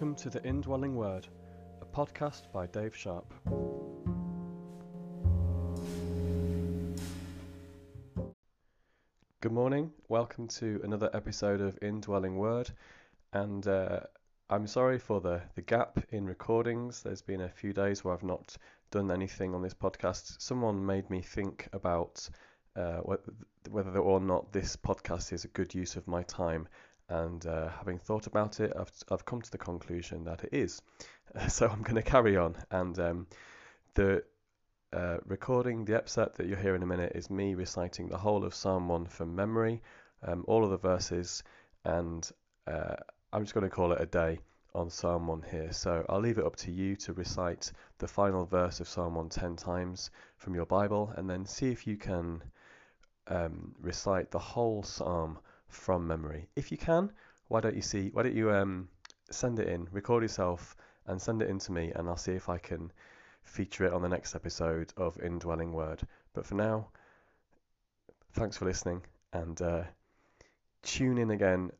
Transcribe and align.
Welcome 0.00 0.16
to 0.22 0.30
the 0.30 0.42
Indwelling 0.48 0.96
Word, 0.96 1.28
a 1.82 1.84
podcast 1.84 2.50
by 2.54 2.66
Dave 2.68 2.96
Sharp. 2.96 3.34
Good 9.42 9.52
morning, 9.52 9.92
welcome 10.08 10.48
to 10.48 10.80
another 10.84 11.10
episode 11.12 11.60
of 11.60 11.78
Indwelling 11.82 12.38
Word, 12.38 12.70
and 13.34 13.68
uh, 13.68 14.00
I'm 14.48 14.66
sorry 14.66 14.98
for 14.98 15.20
the, 15.20 15.42
the 15.54 15.60
gap 15.60 16.02
in 16.08 16.24
recordings. 16.24 17.02
There's 17.02 17.20
been 17.20 17.42
a 17.42 17.50
few 17.50 17.74
days 17.74 18.02
where 18.02 18.14
I've 18.14 18.22
not 18.22 18.56
done 18.90 19.10
anything 19.10 19.54
on 19.54 19.60
this 19.60 19.74
podcast. 19.74 20.40
Someone 20.40 20.86
made 20.86 21.10
me 21.10 21.20
think 21.20 21.68
about 21.74 22.26
uh, 22.74 23.00
whether 23.68 23.98
or 23.98 24.18
not 24.18 24.50
this 24.50 24.76
podcast 24.76 25.34
is 25.34 25.44
a 25.44 25.48
good 25.48 25.74
use 25.74 25.96
of 25.96 26.08
my 26.08 26.22
time, 26.22 26.68
and 27.10 27.44
uh, 27.44 27.68
having 27.68 27.98
thought 27.98 28.26
about 28.26 28.60
it, 28.60 28.72
I've, 28.78 28.92
I've 29.10 29.24
come 29.24 29.42
to 29.42 29.50
the 29.50 29.58
conclusion 29.58 30.24
that 30.24 30.44
it 30.44 30.50
is. 30.52 30.80
so 31.48 31.68
I'm 31.68 31.82
going 31.82 31.96
to 31.96 32.02
carry 32.02 32.36
on. 32.36 32.56
And 32.70 32.98
um, 32.98 33.26
the 33.94 34.22
uh, 34.92 35.18
recording, 35.26 35.84
the 35.84 35.96
episode 35.96 36.34
that 36.36 36.46
you'll 36.46 36.58
hear 36.58 36.76
in 36.76 36.82
a 36.82 36.86
minute, 36.86 37.12
is 37.14 37.28
me 37.28 37.54
reciting 37.54 38.08
the 38.08 38.16
whole 38.16 38.44
of 38.44 38.54
Psalm 38.54 38.88
1 38.88 39.06
from 39.06 39.34
memory, 39.34 39.82
um, 40.22 40.44
all 40.46 40.64
of 40.64 40.70
the 40.70 40.76
verses, 40.76 41.42
and 41.84 42.30
uh, 42.66 42.94
I'm 43.32 43.42
just 43.42 43.54
going 43.54 43.68
to 43.68 43.74
call 43.74 43.92
it 43.92 44.00
a 44.00 44.06
day 44.06 44.38
on 44.74 44.88
Psalm 44.88 45.26
1 45.26 45.44
here. 45.50 45.72
So 45.72 46.06
I'll 46.08 46.20
leave 46.20 46.38
it 46.38 46.46
up 46.46 46.56
to 46.56 46.70
you 46.70 46.94
to 46.96 47.12
recite 47.12 47.72
the 47.98 48.06
final 48.08 48.44
verse 48.44 48.78
of 48.78 48.88
Psalm 48.88 49.16
1 49.16 49.28
10 49.30 49.56
times 49.56 50.10
from 50.36 50.54
your 50.54 50.66
Bible, 50.66 51.12
and 51.16 51.28
then 51.28 51.44
see 51.44 51.70
if 51.72 51.86
you 51.88 51.96
can 51.96 52.42
um, 53.26 53.74
recite 53.80 54.30
the 54.30 54.38
whole 54.38 54.82
psalm 54.82 55.38
from 55.70 56.06
memory. 56.06 56.48
If 56.56 56.70
you 56.70 56.78
can, 56.78 57.10
why 57.48 57.60
don't 57.60 57.76
you 57.76 57.82
see? 57.82 58.10
Why 58.12 58.22
don't 58.22 58.34
you 58.34 58.50
um, 58.50 58.88
send 59.30 59.58
it 59.58 59.68
in, 59.68 59.88
record 59.90 60.22
yourself, 60.22 60.76
and 61.06 61.20
send 61.20 61.42
it 61.42 61.48
in 61.48 61.58
to 61.60 61.72
me, 61.72 61.92
and 61.94 62.08
I'll 62.08 62.16
see 62.16 62.32
if 62.32 62.48
I 62.48 62.58
can 62.58 62.92
feature 63.42 63.84
it 63.84 63.92
on 63.92 64.02
the 64.02 64.08
next 64.08 64.34
episode 64.34 64.92
of 64.96 65.18
Indwelling 65.20 65.72
Word. 65.72 66.00
But 66.34 66.46
for 66.46 66.54
now, 66.54 66.88
thanks 68.32 68.56
for 68.56 68.64
listening, 68.64 69.02
and 69.32 69.60
uh, 69.60 69.82
tune 70.82 71.18
in 71.18 71.30
again 71.30 71.70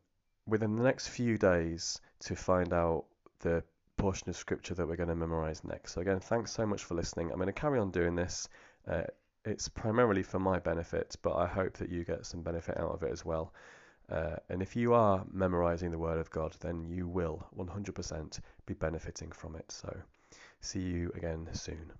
within 0.47 0.75
the 0.75 0.83
next 0.83 1.07
few 1.07 1.37
days 1.37 2.01
to 2.21 2.35
find 2.35 2.73
out 2.73 3.05
the 3.39 3.63
portion 3.97 4.29
of 4.29 4.35
scripture 4.35 4.73
that 4.73 4.87
we're 4.87 4.95
going 4.95 5.09
to 5.09 5.15
memorize 5.15 5.63
next. 5.63 5.93
So 5.93 6.01
again, 6.01 6.19
thanks 6.19 6.51
so 6.51 6.65
much 6.65 6.83
for 6.83 6.95
listening. 6.95 7.29
I'm 7.29 7.37
going 7.37 7.47
to 7.47 7.53
carry 7.53 7.79
on 7.79 7.91
doing 7.91 8.15
this. 8.15 8.49
Uh, 8.87 9.03
it's 9.45 9.69
primarily 9.69 10.23
for 10.23 10.39
my 10.39 10.59
benefit, 10.59 11.15
but 11.21 11.35
I 11.35 11.47
hope 11.47 11.77
that 11.77 11.89
you 11.89 12.03
get 12.03 12.25
some 12.25 12.41
benefit 12.41 12.77
out 12.77 12.91
of 12.91 13.03
it 13.03 13.11
as 13.11 13.23
well. 13.23 13.53
Uh, 14.11 14.35
and 14.49 14.61
if 14.61 14.75
you 14.75 14.93
are 14.93 15.25
memorizing 15.31 15.89
the 15.89 15.97
Word 15.97 16.19
of 16.19 16.29
God, 16.29 16.53
then 16.59 16.83
you 16.83 17.07
will 17.07 17.47
100% 17.57 18.39
be 18.65 18.73
benefiting 18.73 19.31
from 19.31 19.55
it. 19.55 19.71
So, 19.71 19.95
see 20.59 20.81
you 20.81 21.11
again 21.15 21.47
soon. 21.53 21.93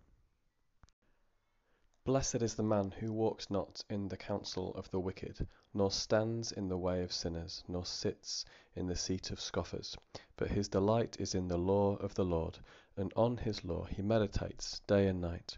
Blessed 2.03 2.41
is 2.41 2.55
the 2.55 2.63
man 2.63 2.91
who 2.99 3.13
walks 3.13 3.49
not 3.49 3.85
in 3.89 4.09
the 4.09 4.17
counsel 4.17 4.73
of 4.75 4.91
the 4.91 4.99
wicked, 4.99 5.47
nor 5.73 5.89
stands 5.89 6.51
in 6.51 6.67
the 6.67 6.77
way 6.77 7.01
of 7.03 7.13
sinners, 7.13 7.63
nor 7.67 7.85
sits 7.85 8.43
in 8.75 8.87
the 8.87 8.95
seat 8.95 9.31
of 9.31 9.39
scoffers. 9.39 9.95
But 10.35 10.49
his 10.49 10.67
delight 10.67 11.15
is 11.19 11.33
in 11.33 11.47
the 11.47 11.59
law 11.59 11.95
of 11.95 12.15
the 12.15 12.25
Lord, 12.25 12.59
and 12.97 13.13
on 13.15 13.37
his 13.37 13.63
law 13.63 13.85
he 13.85 14.01
meditates 14.01 14.81
day 14.87 15.07
and 15.07 15.21
night. 15.21 15.57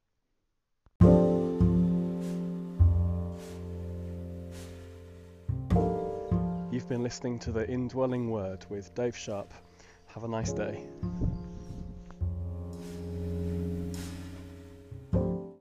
You've 6.81 6.89
been 6.89 7.03
listening 7.03 7.37
to 7.41 7.51
the 7.51 7.69
Indwelling 7.69 8.31
Word 8.31 8.65
with 8.69 8.95
Dave 8.95 9.15
Sharp. 9.15 9.53
Have 10.07 10.23
a 10.23 10.27
nice 10.27 10.51
day. 10.51 10.83